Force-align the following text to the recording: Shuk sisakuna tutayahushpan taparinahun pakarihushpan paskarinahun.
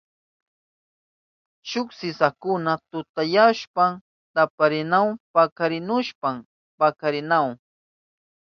Shuk 1.69 1.87
sisakuna 1.97 2.73
tutayahushpan 2.91 3.91
taparinahun 4.35 5.13
pakarihushpan 5.33 6.35
paskarinahun. 6.77 7.53